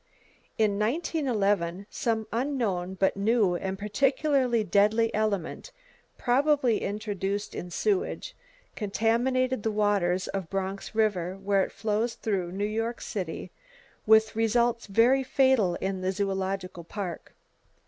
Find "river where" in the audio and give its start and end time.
10.95-11.63